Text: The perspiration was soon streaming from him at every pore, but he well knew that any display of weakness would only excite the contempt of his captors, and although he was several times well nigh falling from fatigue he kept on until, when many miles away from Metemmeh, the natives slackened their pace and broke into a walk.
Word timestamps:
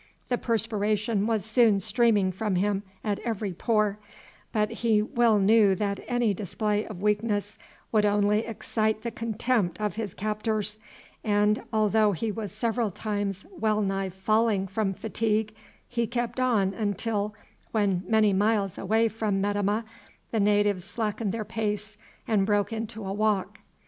The 0.29 0.37
perspiration 0.39 1.27
was 1.27 1.45
soon 1.45 1.79
streaming 1.79 2.31
from 2.31 2.55
him 2.55 2.81
at 3.03 3.19
every 3.19 3.53
pore, 3.53 3.99
but 4.51 4.71
he 4.71 5.03
well 5.03 5.37
knew 5.37 5.75
that 5.75 5.99
any 6.07 6.33
display 6.33 6.87
of 6.87 7.03
weakness 7.03 7.59
would 7.91 8.03
only 8.03 8.39
excite 8.39 9.03
the 9.03 9.11
contempt 9.11 9.79
of 9.79 9.97
his 9.97 10.15
captors, 10.15 10.79
and 11.23 11.61
although 11.71 12.13
he 12.13 12.31
was 12.31 12.51
several 12.51 12.89
times 12.89 13.45
well 13.51 13.83
nigh 13.83 14.09
falling 14.09 14.65
from 14.65 14.95
fatigue 14.95 15.53
he 15.87 16.07
kept 16.07 16.39
on 16.39 16.73
until, 16.73 17.35
when 17.71 18.01
many 18.07 18.33
miles 18.33 18.79
away 18.79 19.07
from 19.07 19.39
Metemmeh, 19.39 19.83
the 20.31 20.39
natives 20.39 20.83
slackened 20.83 21.31
their 21.31 21.45
pace 21.45 21.95
and 22.27 22.47
broke 22.47 22.73
into 22.73 23.05
a 23.05 23.13
walk. 23.13 23.59